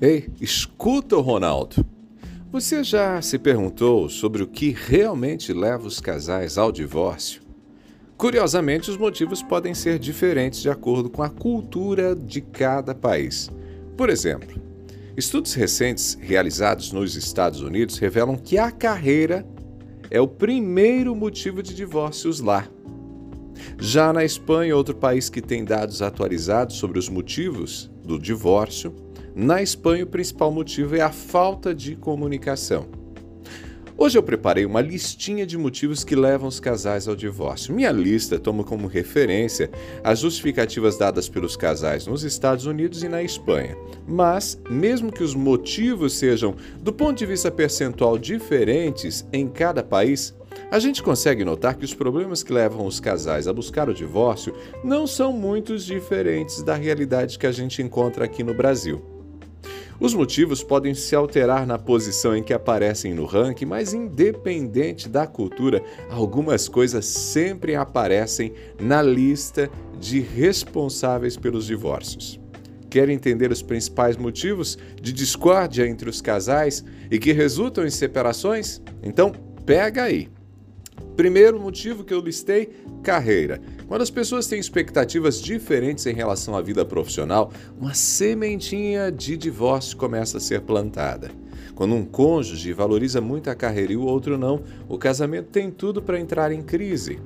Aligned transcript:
Ei, 0.00 0.28
escuta, 0.40 1.16
Ronaldo. 1.16 1.86
Você 2.50 2.82
já 2.82 3.22
se 3.22 3.38
perguntou 3.38 4.08
sobre 4.08 4.42
o 4.42 4.46
que 4.46 4.70
realmente 4.70 5.52
leva 5.52 5.86
os 5.86 6.00
casais 6.00 6.58
ao 6.58 6.72
divórcio? 6.72 7.42
Curiosamente, 8.16 8.90
os 8.90 8.96
motivos 8.96 9.42
podem 9.42 9.72
ser 9.72 10.00
diferentes 10.00 10.60
de 10.60 10.68
acordo 10.68 11.08
com 11.08 11.22
a 11.22 11.28
cultura 11.28 12.14
de 12.14 12.40
cada 12.40 12.94
país. 12.94 13.50
Por 13.96 14.10
exemplo, 14.10 14.60
estudos 15.16 15.54
recentes 15.54 16.18
realizados 16.20 16.90
nos 16.90 17.14
Estados 17.14 17.60
Unidos 17.60 17.98
revelam 17.98 18.36
que 18.36 18.58
a 18.58 18.72
carreira 18.72 19.46
é 20.10 20.20
o 20.20 20.26
primeiro 20.26 21.14
motivo 21.14 21.62
de 21.62 21.72
divórcios 21.72 22.40
lá. 22.40 22.68
Já 23.78 24.12
na 24.12 24.24
Espanha, 24.24 24.76
outro 24.76 24.94
país 24.94 25.28
que 25.28 25.40
tem 25.40 25.64
dados 25.64 26.02
atualizados 26.02 26.76
sobre 26.76 26.98
os 26.98 27.08
motivos 27.08 27.90
do 28.04 28.18
divórcio, 28.18 29.03
na 29.34 29.60
Espanha 29.60 30.04
o 30.04 30.06
principal 30.06 30.52
motivo 30.52 30.94
é 30.94 31.00
a 31.00 31.10
falta 31.10 31.74
de 31.74 31.96
comunicação. 31.96 32.86
Hoje 33.96 34.18
eu 34.18 34.22
preparei 34.24 34.66
uma 34.66 34.80
listinha 34.80 35.46
de 35.46 35.56
motivos 35.56 36.02
que 36.02 36.16
levam 36.16 36.48
os 36.48 36.58
casais 36.58 37.06
ao 37.06 37.14
divórcio. 37.14 37.72
Minha 37.72 37.92
lista 37.92 38.40
toma 38.40 38.64
como 38.64 38.88
referência 38.88 39.70
as 40.02 40.18
justificativas 40.18 40.98
dadas 40.98 41.28
pelos 41.28 41.56
casais 41.56 42.04
nos 42.04 42.24
Estados 42.24 42.66
Unidos 42.66 43.04
e 43.04 43.08
na 43.08 43.22
Espanha. 43.22 43.76
Mas, 44.06 44.60
mesmo 44.68 45.12
que 45.12 45.22
os 45.22 45.34
motivos 45.34 46.14
sejam, 46.14 46.56
do 46.80 46.92
ponto 46.92 47.16
de 47.16 47.24
vista 47.24 47.52
percentual, 47.52 48.18
diferentes 48.18 49.24
em 49.32 49.46
cada 49.46 49.82
país, 49.82 50.34
a 50.72 50.80
gente 50.80 51.00
consegue 51.00 51.44
notar 51.44 51.76
que 51.76 51.84
os 51.84 51.94
problemas 51.94 52.42
que 52.42 52.52
levam 52.52 52.86
os 52.86 52.98
casais 52.98 53.46
a 53.46 53.52
buscar 53.52 53.88
o 53.88 53.94
divórcio 53.94 54.54
não 54.82 55.06
são 55.06 55.32
muito 55.32 55.78
diferentes 55.78 56.64
da 56.64 56.74
realidade 56.74 57.38
que 57.38 57.46
a 57.46 57.52
gente 57.52 57.80
encontra 57.80 58.24
aqui 58.24 58.42
no 58.42 58.54
Brasil. 58.54 59.13
Os 60.00 60.12
motivos 60.12 60.62
podem 60.62 60.92
se 60.92 61.14
alterar 61.14 61.66
na 61.66 61.78
posição 61.78 62.36
em 62.36 62.42
que 62.42 62.52
aparecem 62.52 63.14
no 63.14 63.24
ranking, 63.24 63.64
mas 63.64 63.94
independente 63.94 65.08
da 65.08 65.26
cultura, 65.26 65.82
algumas 66.10 66.68
coisas 66.68 67.06
sempre 67.06 67.76
aparecem 67.76 68.52
na 68.80 69.00
lista 69.00 69.70
de 69.98 70.20
responsáveis 70.20 71.36
pelos 71.36 71.66
divórcios. 71.66 72.40
Quer 72.90 73.08
entender 73.08 73.50
os 73.50 73.62
principais 73.62 74.16
motivos 74.16 74.78
de 75.00 75.12
discórdia 75.12 75.86
entre 75.86 76.08
os 76.08 76.20
casais 76.20 76.84
e 77.10 77.18
que 77.18 77.32
resultam 77.32 77.84
em 77.84 77.90
separações? 77.90 78.80
Então, 79.02 79.32
pega 79.64 80.04
aí. 80.04 80.28
Primeiro 81.16 81.60
motivo 81.60 82.04
que 82.04 82.12
eu 82.12 82.20
listei: 82.20 82.70
carreira. 83.02 83.60
Quando 83.86 84.02
as 84.02 84.10
pessoas 84.10 84.46
têm 84.46 84.58
expectativas 84.58 85.40
diferentes 85.40 86.06
em 86.06 86.14
relação 86.14 86.56
à 86.56 86.62
vida 86.62 86.84
profissional, 86.84 87.52
uma 87.78 87.94
sementinha 87.94 89.10
de 89.12 89.36
divórcio 89.36 89.96
começa 89.96 90.38
a 90.38 90.40
ser 90.40 90.62
plantada. 90.62 91.30
Quando 91.74 91.94
um 91.94 92.04
cônjuge 92.04 92.72
valoriza 92.72 93.20
muito 93.20 93.50
a 93.50 93.54
carreira 93.54 93.92
e 93.92 93.96
o 93.96 94.04
outro 94.04 94.38
não, 94.38 94.62
o 94.88 94.96
casamento 94.96 95.48
tem 95.50 95.70
tudo 95.70 96.00
para 96.02 96.18
entrar 96.18 96.52
em 96.52 96.62
crise 96.62 97.20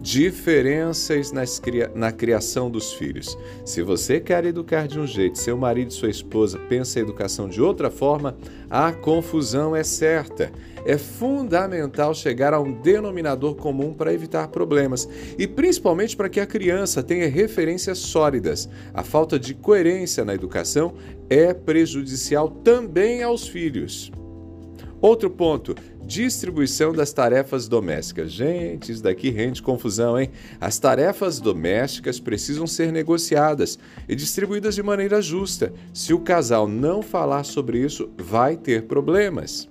diferenças 0.00 1.32
nas, 1.32 1.60
na 1.94 2.12
criação 2.12 2.70
dos 2.70 2.92
filhos. 2.92 3.38
Se 3.64 3.82
você 3.82 4.20
quer 4.20 4.44
educar 4.44 4.86
de 4.86 4.98
um 4.98 5.06
jeito, 5.06 5.38
seu 5.38 5.56
marido 5.56 5.90
e 5.90 5.94
sua 5.94 6.10
esposa 6.10 6.58
pensam 6.68 7.00
a 7.00 7.04
educação 7.04 7.48
de 7.48 7.60
outra 7.60 7.90
forma, 7.90 8.36
a 8.68 8.92
confusão 8.92 9.74
é 9.74 9.82
certa. 9.82 10.52
É 10.84 10.98
fundamental 10.98 12.14
chegar 12.14 12.52
a 12.52 12.60
um 12.60 12.72
denominador 12.72 13.54
comum 13.54 13.94
para 13.94 14.12
evitar 14.12 14.48
problemas 14.48 15.08
e 15.38 15.46
principalmente 15.46 16.14
para 16.14 16.28
que 16.28 16.40
a 16.40 16.46
criança 16.46 17.02
tenha 17.02 17.26
referências 17.26 17.98
sólidas. 17.98 18.68
A 18.92 19.02
falta 19.02 19.38
de 19.38 19.54
coerência 19.54 20.24
na 20.24 20.34
educação 20.34 20.94
é 21.30 21.54
prejudicial 21.54 22.48
também 22.48 23.22
aos 23.22 23.48
filhos. 23.48 24.12
Outro 25.04 25.28
ponto: 25.28 25.74
distribuição 26.02 26.90
das 26.90 27.12
tarefas 27.12 27.68
domésticas. 27.68 28.32
Gente, 28.32 28.90
isso 28.90 29.02
daqui 29.02 29.28
rende 29.28 29.60
confusão, 29.60 30.18
hein? 30.18 30.30
As 30.58 30.78
tarefas 30.78 31.38
domésticas 31.38 32.18
precisam 32.18 32.66
ser 32.66 32.90
negociadas 32.90 33.78
e 34.08 34.16
distribuídas 34.16 34.74
de 34.74 34.82
maneira 34.82 35.20
justa. 35.20 35.74
Se 35.92 36.14
o 36.14 36.20
casal 36.20 36.66
não 36.66 37.02
falar 37.02 37.44
sobre 37.44 37.80
isso, 37.80 38.08
vai 38.16 38.56
ter 38.56 38.84
problemas. 38.84 39.68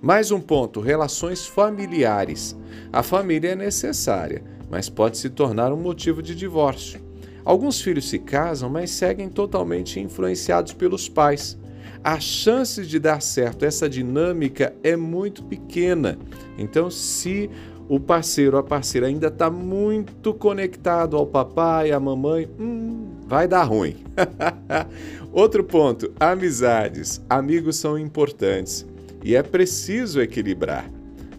Mais 0.00 0.32
um 0.32 0.40
ponto: 0.40 0.80
relações 0.80 1.46
familiares. 1.46 2.56
A 2.92 3.04
família 3.04 3.50
é 3.50 3.54
necessária, 3.54 4.42
mas 4.68 4.88
pode 4.88 5.18
se 5.18 5.30
tornar 5.30 5.72
um 5.72 5.80
motivo 5.80 6.20
de 6.20 6.34
divórcio. 6.34 7.00
Alguns 7.44 7.80
filhos 7.80 8.08
se 8.08 8.18
casam, 8.18 8.68
mas 8.68 8.90
seguem 8.90 9.28
totalmente 9.28 10.00
influenciados 10.00 10.72
pelos 10.72 11.08
pais 11.08 11.61
a 12.04 12.18
chance 12.18 12.84
de 12.84 12.98
dar 12.98 13.22
certo 13.22 13.64
essa 13.64 13.88
dinâmica 13.88 14.74
é 14.82 14.96
muito 14.96 15.42
pequena. 15.44 16.18
Então, 16.58 16.90
se 16.90 17.48
o 17.88 18.00
parceiro, 18.00 18.56
a 18.56 18.62
parceira 18.62 19.06
ainda 19.06 19.28
está 19.28 19.50
muito 19.50 20.32
conectado 20.34 21.16
ao 21.16 21.26
papai, 21.26 21.92
à 21.92 22.00
mamãe, 22.00 22.48
hum, 22.58 23.08
vai 23.26 23.46
dar 23.46 23.64
ruim. 23.64 23.96
Outro 25.32 25.62
ponto: 25.62 26.12
amizades. 26.18 27.20
Amigos 27.28 27.76
são 27.76 27.98
importantes 27.98 28.86
e 29.22 29.36
é 29.36 29.42
preciso 29.42 30.20
equilibrar. 30.20 30.88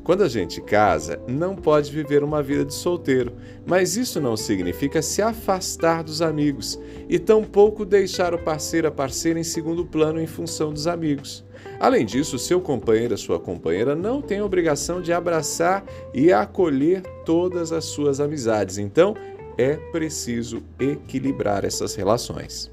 Quando 0.04 0.24
a 0.24 0.28
gente 0.28 0.60
casa, 0.60 1.18
não 1.30 1.56
pode 1.56 1.90
viver 1.90 2.26
uma 2.26 2.44
vida 2.44 2.66
de 2.66 2.74
solteiro, 2.74 3.32
mas 3.66 3.96
isso 3.96 4.20
não 4.20 4.36
significa 4.36 5.02
se 5.02 5.22
afastar 5.22 6.04
dos 6.04 6.22
amigos 6.22 6.78
e 7.08 7.18
tampouco 7.18 7.86
deixar 7.86 8.34
o 8.34 8.38
parceiro 8.38 8.90
a 8.90 8.92
parceira 8.92 9.40
em 9.40 9.44
segundo 9.44 9.86
plano 9.86 10.20
em 10.20 10.28
função 10.28 10.74
dos 10.74 10.88
amigos. 10.88 11.46
Além 11.80 12.06
disso, 12.06 12.38
seu 12.38 12.60
companheiro, 12.60 13.18
sua 13.18 13.40
companheira 13.40 13.96
não 13.96 14.22
tem 14.22 14.40
a 14.40 14.46
obrigação 14.46 15.02
de 15.02 15.14
abraçar 15.14 15.86
e 16.14 16.34
acolher 16.34 17.02
todas 17.24 17.72
as 17.72 17.86
suas 17.86 18.20
amizades. 18.20 18.78
Então, 18.78 19.16
é 19.58 19.78
preciso 19.94 20.62
equilibrar 20.80 21.64
essas 21.64 21.96
relações. 21.96 22.70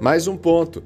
Mais 0.00 0.26
um 0.26 0.36
ponto: 0.36 0.82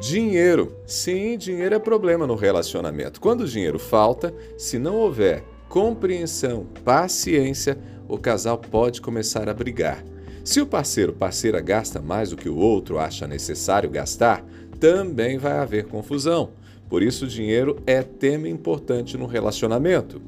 Dinheiro. 0.00 0.76
Sim, 0.86 1.36
dinheiro 1.36 1.74
é 1.74 1.78
problema 1.78 2.26
no 2.26 2.36
relacionamento. 2.36 3.20
Quando 3.20 3.40
o 3.40 3.48
dinheiro 3.48 3.78
falta, 3.78 4.32
se 4.56 4.78
não 4.78 4.94
houver 4.94 5.42
compreensão, 5.68 6.66
paciência, 6.84 7.76
o 8.08 8.16
casal 8.16 8.56
pode 8.58 9.00
começar 9.00 9.48
a 9.48 9.54
brigar. 9.54 10.04
Se 10.44 10.60
o 10.60 10.66
parceiro 10.66 11.12
parceira 11.12 11.60
gasta 11.60 12.00
mais 12.00 12.30
do 12.30 12.36
que 12.36 12.48
o 12.48 12.56
outro 12.56 12.98
acha 12.98 13.26
necessário 13.26 13.90
gastar, 13.90 14.44
também 14.78 15.36
vai 15.36 15.58
haver 15.58 15.86
confusão. 15.86 16.50
Por 16.88 17.02
isso, 17.02 17.24
o 17.24 17.28
dinheiro 17.28 17.82
é 17.86 18.00
tema 18.02 18.48
importante 18.48 19.16
no 19.18 19.26
relacionamento. 19.26 20.22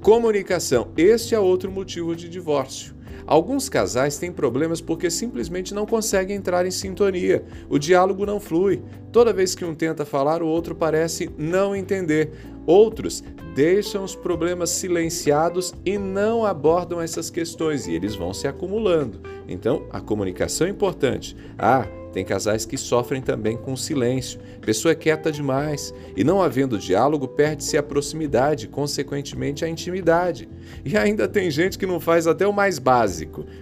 Comunicação. 0.00 0.88
Este 0.96 1.34
é 1.34 1.38
outro 1.38 1.70
motivo 1.70 2.16
de 2.16 2.28
divórcio. 2.28 2.94
Alguns 3.26 3.68
casais 3.68 4.18
têm 4.18 4.32
problemas 4.32 4.80
porque 4.80 5.10
simplesmente 5.10 5.74
não 5.74 5.86
conseguem 5.86 6.36
entrar 6.36 6.66
em 6.66 6.70
sintonia. 6.70 7.44
O 7.68 7.78
diálogo 7.78 8.24
não 8.24 8.40
flui. 8.40 8.82
Toda 9.12 9.32
vez 9.32 9.54
que 9.54 9.64
um 9.64 9.74
tenta 9.74 10.04
falar, 10.04 10.42
o 10.42 10.46
outro 10.46 10.74
parece 10.74 11.30
não 11.36 11.74
entender. 11.74 12.30
Outros 12.66 13.24
deixam 13.54 14.04
os 14.04 14.14
problemas 14.14 14.70
silenciados 14.70 15.74
e 15.84 15.98
não 15.98 16.44
abordam 16.44 17.00
essas 17.00 17.30
questões 17.30 17.86
e 17.86 17.92
eles 17.92 18.14
vão 18.14 18.32
se 18.32 18.46
acumulando. 18.46 19.20
Então, 19.48 19.86
a 19.90 20.00
comunicação 20.00 20.66
é 20.66 20.70
importante. 20.70 21.34
Ah, 21.58 21.86
tem 22.12 22.24
casais 22.24 22.64
que 22.64 22.76
sofrem 22.76 23.20
também 23.20 23.56
com 23.56 23.76
silêncio. 23.76 24.40
Pessoa 24.60 24.92
é 24.92 24.94
quieta 24.94 25.30
demais 25.30 25.92
e, 26.16 26.24
não 26.24 26.42
havendo 26.42 26.78
diálogo, 26.78 27.28
perde-se 27.28 27.76
a 27.76 27.82
proximidade, 27.82 28.68
consequentemente 28.68 29.64
a 29.64 29.68
intimidade. 29.68 30.48
E 30.84 30.96
ainda 30.96 31.28
tem 31.28 31.50
gente 31.50 31.78
que 31.78 31.86
não 31.86 32.00
faz 32.00 32.26
até 32.26 32.46
o 32.46 32.52
mais 32.52 32.78
básico, 32.78 33.07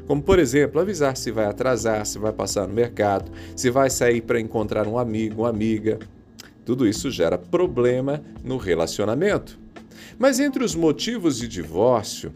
como 0.07 0.23
por 0.23 0.39
exemplo, 0.39 0.81
avisar 0.81 1.17
se 1.17 1.31
vai 1.31 1.47
atrasar, 1.47 2.05
se 2.07 2.19
vai 2.19 2.33
passar 2.33 2.67
no 2.67 2.75
mercado, 2.75 3.31
se 3.55 3.71
vai 3.71 3.91
sair 3.91 4.21
para 4.21 4.41
encontrar 4.41 4.87
um 4.87 4.99
amigo, 4.99 5.43
uma 5.43 5.49
amiga. 5.49 5.99
Tudo 6.65 6.87
isso 6.87 7.11
gera 7.11 7.39
problema 7.39 8.23
no 8.43 8.57
relacionamento. 8.57 9.59
Mas 10.19 10.41
entre 10.41 10.65
os 10.65 10.75
motivos 10.75 11.39
de 11.39 11.47
divórcio, 11.47 12.33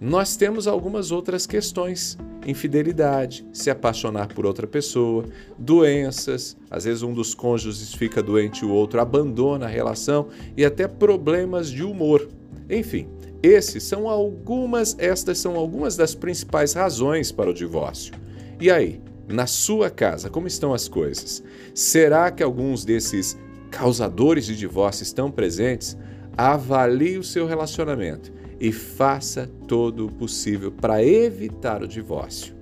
nós 0.00 0.36
temos 0.36 0.66
algumas 0.66 1.10
outras 1.10 1.46
questões 1.46 2.18
infidelidade, 2.46 3.46
se 3.52 3.70
apaixonar 3.70 4.28
por 4.28 4.46
outra 4.46 4.66
pessoa, 4.66 5.24
doenças, 5.58 6.56
às 6.70 6.84
vezes 6.84 7.02
um 7.02 7.12
dos 7.12 7.34
cônjuges 7.34 7.92
fica 7.92 8.22
doente 8.22 8.62
e 8.62 8.64
o 8.64 8.70
outro 8.70 9.00
abandona 9.00 9.66
a 9.66 9.68
relação 9.68 10.28
e 10.56 10.64
até 10.64 10.88
problemas 10.88 11.70
de 11.70 11.82
humor. 11.82 12.28
Enfim, 12.68 13.08
esses 13.42 13.82
são 13.84 14.08
algumas, 14.08 14.96
estas 14.98 15.38
são 15.38 15.56
algumas 15.56 15.96
das 15.96 16.14
principais 16.14 16.72
razões 16.72 17.32
para 17.32 17.50
o 17.50 17.54
divórcio. 17.54 18.12
E 18.60 18.70
aí, 18.70 19.00
na 19.28 19.46
sua 19.46 19.88
casa, 19.88 20.28
como 20.28 20.46
estão 20.46 20.74
as 20.74 20.88
coisas? 20.88 21.42
Será 21.74 22.30
que 22.30 22.42
alguns 22.42 22.84
desses 22.84 23.38
causadores 23.70 24.44
de 24.44 24.56
divórcio 24.56 25.02
estão 25.02 25.30
presentes? 25.30 25.96
Avalie 26.36 27.16
o 27.16 27.24
seu 27.24 27.46
relacionamento 27.46 28.32
e 28.60 28.72
faça 28.72 29.48
todo 29.66 30.06
o 30.06 30.12
possível 30.12 30.70
para 30.70 31.02
evitar 31.02 31.82
o 31.82 31.88
divórcio. 31.88 32.54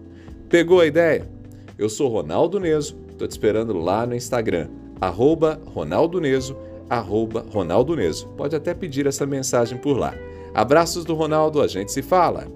Pegou 0.48 0.80
a 0.80 0.86
ideia? 0.86 1.28
Eu 1.76 1.88
sou 1.88 2.08
Ronaldo 2.08 2.60
Neso, 2.60 2.94
tô 3.16 3.26
te 3.26 3.32
esperando 3.32 3.72
lá 3.76 4.06
no 4.06 4.14
Instagram, 4.14 4.68
arroba 5.00 5.60
Ronaldo 5.64 6.20
Neso, 6.20 6.56
arroba 6.88 7.44
Ronaldo 7.50 7.96
Neso. 7.96 8.28
Pode 8.36 8.54
até 8.54 8.74
pedir 8.74 9.06
essa 9.06 9.26
mensagem 9.26 9.78
por 9.78 9.96
lá. 9.96 10.14
Abraços 10.54 11.04
do 11.04 11.14
Ronaldo, 11.14 11.60
a 11.60 11.66
gente 11.66 11.92
se 11.92 12.02
fala! 12.02 12.46